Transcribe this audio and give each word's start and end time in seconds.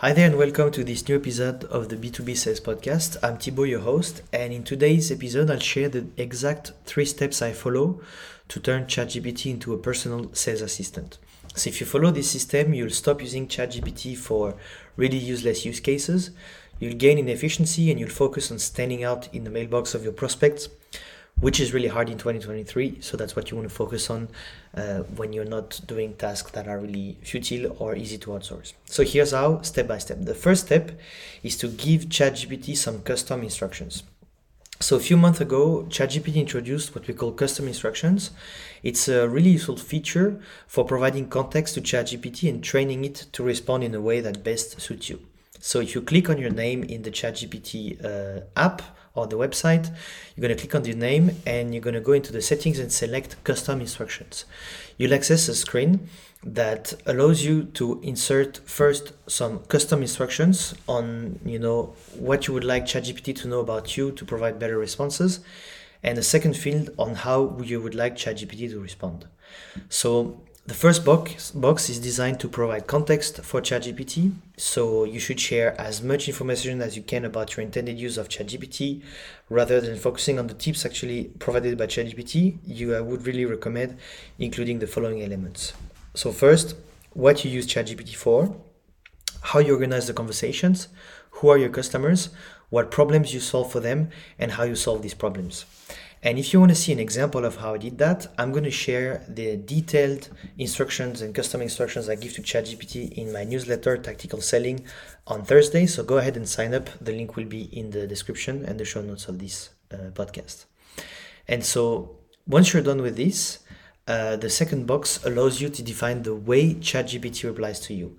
Hi 0.00 0.12
there, 0.12 0.26
and 0.26 0.38
welcome 0.38 0.70
to 0.70 0.84
this 0.84 1.08
new 1.08 1.16
episode 1.16 1.64
of 1.64 1.88
the 1.88 1.96
B2B 1.96 2.36
Sales 2.36 2.60
Podcast. 2.60 3.16
I'm 3.20 3.36
Thibaut, 3.36 3.66
your 3.66 3.80
host, 3.80 4.22
and 4.32 4.52
in 4.52 4.62
today's 4.62 5.10
episode, 5.10 5.50
I'll 5.50 5.58
share 5.58 5.88
the 5.88 6.06
exact 6.16 6.70
three 6.84 7.04
steps 7.04 7.42
I 7.42 7.50
follow 7.50 8.00
to 8.46 8.60
turn 8.60 8.84
ChatGPT 8.84 9.50
into 9.50 9.74
a 9.74 9.76
personal 9.76 10.32
sales 10.34 10.60
assistant. 10.60 11.18
So, 11.56 11.66
if 11.66 11.80
you 11.80 11.86
follow 11.86 12.12
this 12.12 12.30
system, 12.30 12.74
you'll 12.74 12.90
stop 12.90 13.20
using 13.20 13.48
ChatGPT 13.48 14.16
for 14.16 14.54
really 14.94 15.18
useless 15.18 15.64
use 15.64 15.80
cases, 15.80 16.30
you'll 16.78 16.94
gain 16.94 17.18
in 17.18 17.28
efficiency, 17.28 17.90
and 17.90 17.98
you'll 17.98 18.08
focus 18.08 18.52
on 18.52 18.60
standing 18.60 19.02
out 19.02 19.28
in 19.34 19.42
the 19.42 19.50
mailbox 19.50 19.96
of 19.96 20.04
your 20.04 20.12
prospects 20.12 20.68
which 21.40 21.60
is 21.60 21.72
really 21.72 21.88
hard 21.88 22.08
in 22.08 22.18
2023. 22.18 23.00
So 23.00 23.16
that's 23.16 23.36
what 23.36 23.50
you 23.50 23.56
want 23.56 23.68
to 23.68 23.74
focus 23.74 24.10
on 24.10 24.28
uh, 24.74 24.98
when 25.16 25.32
you're 25.32 25.44
not 25.44 25.80
doing 25.86 26.14
tasks 26.14 26.50
that 26.52 26.66
are 26.68 26.78
really 26.78 27.16
futile 27.22 27.76
or 27.78 27.94
easy 27.94 28.18
to 28.18 28.30
outsource. 28.30 28.72
So 28.86 29.04
here's 29.04 29.32
how, 29.32 29.62
step 29.62 29.86
by 29.86 29.98
step. 29.98 30.18
The 30.20 30.34
first 30.34 30.66
step 30.66 30.92
is 31.42 31.56
to 31.58 31.68
give 31.68 32.06
ChatGPT 32.06 32.76
some 32.76 33.02
custom 33.02 33.42
instructions. 33.42 34.02
So 34.80 34.96
a 34.96 35.00
few 35.00 35.16
months 35.16 35.40
ago, 35.40 35.86
ChatGPT 35.88 36.36
introduced 36.36 36.94
what 36.94 37.08
we 37.08 37.14
call 37.14 37.32
custom 37.32 37.66
instructions. 37.66 38.30
It's 38.84 39.08
a 39.08 39.28
really 39.28 39.50
useful 39.50 39.76
feature 39.76 40.40
for 40.68 40.84
providing 40.84 41.28
context 41.28 41.74
to 41.74 41.80
ChatGPT 41.80 42.48
and 42.48 42.62
training 42.62 43.04
it 43.04 43.26
to 43.32 43.42
respond 43.42 43.82
in 43.82 43.94
a 43.94 44.00
way 44.00 44.20
that 44.20 44.44
best 44.44 44.80
suits 44.80 45.10
you. 45.10 45.20
So 45.60 45.80
if 45.80 45.94
you 45.94 46.02
click 46.02 46.30
on 46.30 46.38
your 46.38 46.50
name 46.50 46.84
in 46.84 47.02
the 47.02 47.10
ChatGPT 47.10 48.04
uh, 48.04 48.40
app 48.56 48.82
or 49.14 49.26
the 49.26 49.36
website, 49.36 49.94
you're 50.36 50.46
going 50.46 50.56
to 50.56 50.60
click 50.60 50.74
on 50.74 50.84
your 50.84 50.96
name 50.96 51.32
and 51.46 51.74
you're 51.74 51.82
going 51.82 51.94
to 51.94 52.00
go 52.00 52.12
into 52.12 52.32
the 52.32 52.40
settings 52.42 52.78
and 52.78 52.92
select 52.92 53.42
custom 53.44 53.80
instructions. 53.80 54.44
You'll 54.96 55.14
access 55.14 55.48
a 55.48 55.54
screen 55.54 56.08
that 56.44 56.94
allows 57.06 57.44
you 57.44 57.64
to 57.64 58.00
insert 58.02 58.58
first 58.58 59.12
some 59.26 59.58
custom 59.64 60.02
instructions 60.02 60.72
on 60.86 61.38
you 61.44 61.58
know 61.58 61.94
what 62.14 62.46
you 62.46 62.54
would 62.54 62.62
like 62.62 62.84
ChatGPT 62.84 63.34
to 63.36 63.48
know 63.48 63.58
about 63.58 63.96
you 63.96 64.12
to 64.12 64.24
provide 64.24 64.58
better 64.58 64.78
responses 64.78 65.40
and 66.02 66.16
a 66.16 66.22
second 66.22 66.56
field 66.56 66.90
on 66.96 67.16
how 67.16 67.58
you 67.62 67.80
would 67.80 67.94
like 67.94 68.14
ChatGPT 68.14 68.70
to 68.70 68.78
respond. 68.78 69.26
So 69.88 70.40
the 70.68 70.74
first 70.74 71.02
box, 71.02 71.50
box 71.52 71.88
is 71.88 71.98
designed 71.98 72.38
to 72.38 72.46
provide 72.46 72.86
context 72.86 73.40
for 73.42 73.62
ChatGPT, 73.62 74.34
so 74.58 75.04
you 75.04 75.18
should 75.18 75.40
share 75.40 75.74
as 75.80 76.02
much 76.02 76.28
information 76.28 76.82
as 76.82 76.94
you 76.94 77.02
can 77.02 77.24
about 77.24 77.56
your 77.56 77.64
intended 77.64 77.98
use 77.98 78.18
of 78.18 78.28
ChatGPT 78.28 79.00
rather 79.48 79.80
than 79.80 79.96
focusing 79.96 80.38
on 80.38 80.46
the 80.46 80.52
tips 80.52 80.84
actually 80.84 81.24
provided 81.38 81.78
by 81.78 81.86
ChatGPT. 81.86 82.58
You 82.66 82.94
I 82.94 83.00
would 83.00 83.26
really 83.26 83.46
recommend 83.46 83.96
including 84.38 84.78
the 84.78 84.86
following 84.86 85.22
elements. 85.22 85.72
So 86.12 86.32
first, 86.32 86.76
what 87.14 87.46
you 87.46 87.50
use 87.50 87.66
ChatGPT 87.66 88.14
for, 88.14 88.54
how 89.40 89.60
you 89.60 89.72
organize 89.72 90.06
the 90.06 90.12
conversations, 90.12 90.88
who 91.30 91.48
are 91.48 91.56
your 91.56 91.70
customers, 91.70 92.28
what 92.68 92.90
problems 92.90 93.32
you 93.32 93.40
solve 93.40 93.72
for 93.72 93.80
them, 93.80 94.10
and 94.38 94.52
how 94.52 94.64
you 94.64 94.76
solve 94.76 95.00
these 95.00 95.14
problems. 95.14 95.64
And 96.22 96.38
if 96.38 96.52
you 96.52 96.58
want 96.58 96.70
to 96.70 96.76
see 96.76 96.92
an 96.92 96.98
example 96.98 97.44
of 97.44 97.56
how 97.56 97.74
I 97.74 97.78
did 97.78 97.98
that, 97.98 98.26
I'm 98.36 98.50
going 98.50 98.64
to 98.64 98.70
share 98.70 99.24
the 99.28 99.56
detailed 99.56 100.28
instructions 100.56 101.22
and 101.22 101.34
custom 101.34 101.62
instructions 101.62 102.08
I 102.08 102.16
give 102.16 102.34
to 102.34 102.42
ChatGPT 102.42 103.12
in 103.12 103.32
my 103.32 103.44
newsletter, 103.44 103.96
Tactical 103.96 104.40
Selling, 104.40 104.84
on 105.26 105.44
Thursday. 105.44 105.86
So 105.86 106.02
go 106.02 106.18
ahead 106.18 106.36
and 106.36 106.48
sign 106.48 106.74
up. 106.74 106.90
The 107.00 107.12
link 107.12 107.36
will 107.36 107.44
be 107.44 107.62
in 107.64 107.90
the 107.90 108.06
description 108.06 108.64
and 108.64 108.80
the 108.80 108.84
show 108.84 109.00
notes 109.00 109.28
of 109.28 109.38
this 109.38 109.70
uh, 109.92 110.10
podcast. 110.12 110.64
And 111.46 111.64
so 111.64 112.16
once 112.46 112.72
you're 112.72 112.82
done 112.82 113.00
with 113.00 113.16
this, 113.16 113.60
uh, 114.08 114.36
the 114.36 114.48
second 114.48 114.86
box 114.86 115.22
allows 115.24 115.60
you 115.60 115.68
to 115.68 115.82
define 115.82 116.22
the 116.22 116.34
way 116.34 116.72
ChatGPT 116.72 117.44
replies 117.44 117.78
to 117.80 117.94
you. 117.94 118.16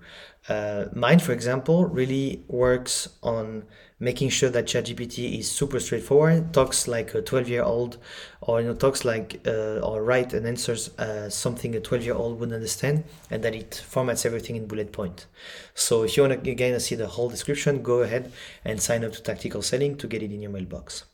Uh, 0.48 0.84
mine, 0.94 1.18
for 1.18 1.32
example, 1.32 1.84
really 1.84 2.44
works 2.46 3.08
on 3.24 3.64
making 3.98 4.30
sure 4.30 4.48
that 4.50 4.66
ChatGPT 4.66 5.40
is 5.40 5.50
super 5.50 5.80
straightforward, 5.80 6.54
talks 6.54 6.86
like 6.86 7.12
a 7.14 7.20
12 7.20 7.48
year 7.48 7.64
old, 7.64 7.98
or 8.40 8.60
you 8.60 8.68
know 8.68 8.74
talks 8.74 9.04
like 9.04 9.40
uh, 9.46 9.80
or 9.80 10.04
write 10.04 10.32
and 10.32 10.46
answers 10.46 10.96
uh, 10.98 11.28
something 11.28 11.74
a 11.74 11.80
12 11.80 12.04
year 12.04 12.14
old 12.14 12.38
would 12.38 12.52
understand, 12.52 13.02
and 13.28 13.42
that 13.42 13.56
it 13.56 13.82
formats 13.84 14.24
everything 14.24 14.54
in 14.54 14.66
bullet 14.66 14.92
point. 14.92 15.26
So 15.74 16.04
if 16.04 16.16
you 16.16 16.22
want 16.22 16.44
to 16.44 16.50
again 16.50 16.78
see 16.78 16.94
the 16.94 17.08
whole 17.08 17.28
description, 17.28 17.82
go 17.82 18.02
ahead 18.02 18.32
and 18.64 18.80
sign 18.80 19.04
up 19.04 19.12
to 19.12 19.22
Tactical 19.22 19.60
Selling 19.60 19.96
to 19.96 20.06
get 20.06 20.22
it 20.22 20.30
in 20.30 20.40
your 20.40 20.52
mailbox. 20.52 21.04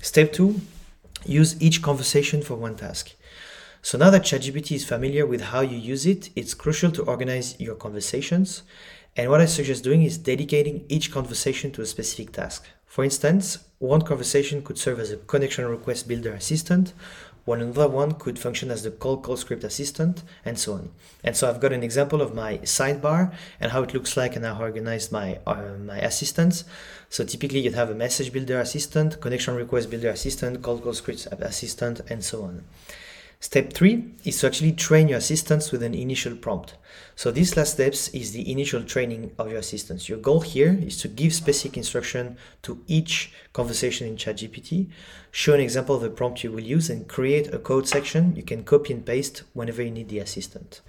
Step 0.00 0.32
two: 0.32 0.60
use 1.26 1.60
each 1.62 1.82
conversation 1.82 2.40
for 2.40 2.54
one 2.54 2.76
task. 2.76 3.14
So 3.84 3.98
now 3.98 4.10
that 4.10 4.22
ChatGPT 4.22 4.76
is 4.76 4.84
familiar 4.84 5.26
with 5.26 5.40
how 5.40 5.60
you 5.60 5.76
use 5.76 6.06
it, 6.06 6.30
it's 6.36 6.54
crucial 6.54 6.92
to 6.92 7.02
organize 7.02 7.58
your 7.58 7.74
conversations. 7.74 8.62
And 9.16 9.28
what 9.28 9.40
I 9.40 9.46
suggest 9.46 9.82
doing 9.82 10.04
is 10.04 10.18
dedicating 10.18 10.84
each 10.88 11.10
conversation 11.10 11.72
to 11.72 11.82
a 11.82 11.86
specific 11.86 12.30
task. 12.30 12.64
For 12.86 13.02
instance, 13.02 13.58
one 13.80 14.02
conversation 14.02 14.62
could 14.62 14.78
serve 14.78 15.00
as 15.00 15.10
a 15.10 15.16
connection 15.16 15.66
request 15.66 16.06
builder 16.06 16.32
assistant, 16.32 16.92
while 17.44 17.60
another 17.60 17.88
one 17.88 18.12
could 18.12 18.38
function 18.38 18.70
as 18.70 18.84
the 18.84 18.92
call 18.92 19.16
call 19.16 19.36
script 19.36 19.64
assistant, 19.64 20.22
and 20.44 20.56
so 20.56 20.74
on. 20.74 20.90
And 21.24 21.36
so 21.36 21.50
I've 21.50 21.60
got 21.60 21.72
an 21.72 21.82
example 21.82 22.22
of 22.22 22.36
my 22.36 22.58
sidebar 22.58 23.34
and 23.58 23.72
how 23.72 23.82
it 23.82 23.94
looks 23.94 24.16
like 24.16 24.36
and 24.36 24.44
how 24.44 24.60
I 24.60 24.60
organized 24.60 25.10
my 25.10 25.40
uh, 25.44 25.76
my 25.84 25.98
assistants. 25.98 26.62
So 27.08 27.24
typically 27.24 27.58
you'd 27.58 27.74
have 27.74 27.90
a 27.90 27.96
message 27.96 28.32
builder 28.32 28.60
assistant, 28.60 29.20
connection 29.20 29.56
request 29.56 29.90
builder 29.90 30.10
assistant, 30.10 30.62
call 30.62 30.78
call 30.78 30.94
script 30.94 31.26
assistant, 31.40 32.00
and 32.08 32.24
so 32.24 32.44
on. 32.44 32.62
Step 33.42 33.72
three 33.72 34.04
is 34.22 34.38
to 34.38 34.46
actually 34.46 34.70
train 34.70 35.08
your 35.08 35.18
assistants 35.18 35.72
with 35.72 35.82
an 35.82 35.94
initial 35.94 36.36
prompt. 36.36 36.76
So 37.16 37.32
this 37.32 37.56
last 37.56 37.72
steps 37.72 38.06
is 38.10 38.30
the 38.30 38.48
initial 38.48 38.84
training 38.84 39.32
of 39.36 39.48
your 39.50 39.58
assistants. 39.58 40.08
Your 40.08 40.18
goal 40.18 40.42
here 40.42 40.78
is 40.80 40.96
to 40.98 41.08
give 41.08 41.34
specific 41.34 41.76
instruction 41.76 42.36
to 42.62 42.84
each 42.86 43.32
conversation 43.52 44.06
in 44.06 44.14
ChatGPT, 44.14 44.90
show 45.32 45.54
an 45.54 45.60
example 45.60 45.96
of 45.96 46.02
the 46.02 46.10
prompt 46.10 46.44
you 46.44 46.52
will 46.52 46.60
use 46.60 46.88
and 46.88 47.08
create 47.08 47.52
a 47.52 47.58
code 47.58 47.88
section 47.88 48.36
you 48.36 48.44
can 48.44 48.62
copy 48.62 48.92
and 48.92 49.04
paste 49.04 49.42
whenever 49.54 49.82
you 49.82 49.90
need 49.90 50.08
the 50.08 50.20
assistant. 50.20 50.80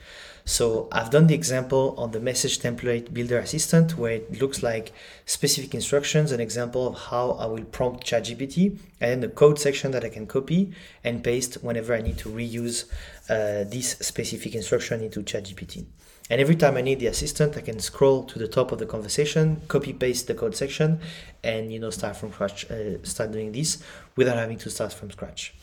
So 0.45 0.89
I've 0.91 1.09
done 1.09 1.27
the 1.27 1.35
example 1.35 1.95
on 1.97 2.11
the 2.11 2.19
message 2.19 2.59
template 2.59 3.13
builder 3.13 3.37
assistant 3.37 3.97
where 3.97 4.13
it 4.13 4.41
looks 4.41 4.61
like 4.61 4.91
specific 5.25 5.73
instructions, 5.73 6.33
an 6.33 6.41
example 6.41 6.85
of 6.85 6.95
how 6.95 7.31
I 7.31 7.45
will 7.45 7.63
prompt 7.63 8.05
ChatGPT, 8.05 8.77
and 8.99 9.11
then 9.11 9.19
the 9.21 9.29
code 9.29 9.57
section 9.57 9.91
that 9.91 10.03
I 10.03 10.09
can 10.09 10.27
copy 10.27 10.73
and 11.03 11.23
paste 11.23 11.55
whenever 11.63 11.93
I 11.93 12.01
need 12.01 12.17
to 12.19 12.29
reuse 12.29 12.85
uh, 13.29 13.63
this 13.69 13.91
specific 14.01 14.53
instruction 14.53 15.01
into 15.01 15.21
ChatGPT. 15.21 15.85
And 16.29 16.41
every 16.41 16.55
time 16.55 16.77
I 16.77 16.81
need 16.81 16.99
the 16.99 17.07
assistant, 17.07 17.55
I 17.57 17.61
can 17.61 17.79
scroll 17.79 18.23
to 18.25 18.39
the 18.39 18.47
top 18.47 18.71
of 18.71 18.79
the 18.79 18.85
conversation, 18.85 19.61
copy 19.67 19.93
paste 19.93 20.27
the 20.27 20.33
code 20.33 20.55
section, 20.55 20.99
and 21.43 21.71
you 21.71 21.79
know 21.79 21.89
start 21.89 22.17
from 22.17 22.33
scratch, 22.33 22.69
uh, 22.69 23.01
start 23.03 23.31
doing 23.31 23.51
this 23.53 23.81
without 24.15 24.37
having 24.37 24.57
to 24.59 24.69
start 24.69 24.93
from 24.93 25.11
scratch. 25.11 25.53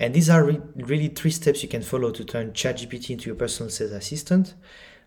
And 0.00 0.14
these 0.14 0.30
are 0.30 0.42
re- 0.42 0.60
really 0.76 1.08
three 1.08 1.30
steps 1.30 1.62
you 1.62 1.68
can 1.68 1.82
follow 1.82 2.10
to 2.10 2.24
turn 2.24 2.52
ChatGPT 2.52 3.10
into 3.10 3.26
your 3.26 3.36
personal 3.36 3.70
sales 3.70 3.92
assistant. 3.92 4.54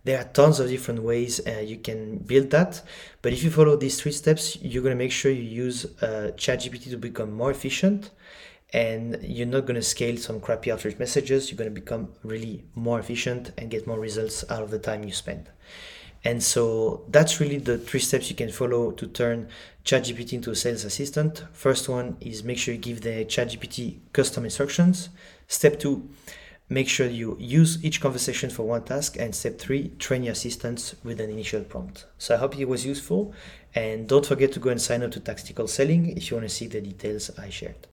There 0.05 0.19
are 0.19 0.25
tons 0.25 0.59
of 0.59 0.69
different 0.69 1.01
ways 1.01 1.41
uh, 1.47 1.61
you 1.61 1.77
can 1.77 2.19
build 2.19 2.51
that, 2.51 2.83
but 3.21 3.33
if 3.33 3.41
you 3.41 3.49
follow 3.49 3.75
these 3.75 3.99
three 3.99 4.11
steps, 4.11 4.57
you're 4.61 4.83
going 4.83 4.95
to 4.95 5.03
make 5.03 5.11
sure 5.11 5.31
you 5.31 5.41
use 5.41 5.85
uh, 6.03 6.31
ChatGPT 6.35 6.91
to 6.91 6.97
become 6.97 7.31
more 7.31 7.51
efficient, 7.51 8.11
and 8.71 9.17
you're 9.23 9.47
not 9.47 9.61
going 9.61 9.75
to 9.75 9.81
scale 9.81 10.17
some 10.17 10.39
crappy 10.39 10.71
outreach 10.71 10.99
messages. 10.99 11.49
You're 11.49 11.57
going 11.57 11.73
to 11.73 11.81
become 11.81 12.09
really 12.23 12.65
more 12.75 12.99
efficient 12.99 13.51
and 13.57 13.71
get 13.71 13.87
more 13.87 13.99
results 13.99 14.43
out 14.49 14.61
of 14.61 14.71
the 14.71 14.79
time 14.79 15.03
you 15.03 15.13
spend. 15.13 15.49
And 16.23 16.41
so 16.41 17.03
that's 17.09 17.39
really 17.39 17.57
the 17.57 17.77
three 17.77 17.99
steps 17.99 18.29
you 18.29 18.35
can 18.35 18.49
follow 18.49 18.91
to 18.91 19.07
turn 19.07 19.49
ChatGPT 19.83 20.33
into 20.33 20.51
a 20.51 20.55
sales 20.55 20.85
assistant. 20.85 21.43
First 21.51 21.89
one 21.89 22.15
is 22.21 22.43
make 22.43 22.57
sure 22.57 22.73
you 22.73 22.79
give 22.79 23.01
the 23.01 23.25
ChatGPT 23.25 23.99
custom 24.13 24.45
instructions. 24.45 25.09
Step 25.47 25.79
two, 25.79 26.09
make 26.69 26.87
sure 26.87 27.07
you 27.07 27.35
use 27.39 27.83
each 27.83 27.99
conversation 27.99 28.49
for 28.49 28.63
one 28.63 28.83
task. 28.83 29.17
And 29.19 29.35
step 29.35 29.59
three, 29.59 29.89
train 29.99 30.23
your 30.23 30.31
assistants 30.31 30.95
with 31.03 31.19
an 31.19 31.29
initial 31.29 31.63
prompt. 31.63 32.05
So 32.17 32.35
I 32.35 32.37
hope 32.37 32.57
it 32.57 32.69
was 32.69 32.85
useful. 32.85 33.33
And 33.75 34.07
don't 34.07 34.25
forget 34.25 34.53
to 34.53 34.59
go 34.59 34.69
and 34.69 34.81
sign 34.81 35.03
up 35.03 35.11
to 35.11 35.19
Tactical 35.19 35.67
Selling 35.67 36.15
if 36.15 36.31
you 36.31 36.37
want 36.37 36.47
to 36.47 36.55
see 36.55 36.67
the 36.67 36.79
details 36.79 37.31
I 37.37 37.49
shared. 37.49 37.75